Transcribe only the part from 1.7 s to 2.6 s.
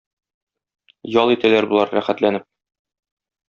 болар, рәхәтләнеп.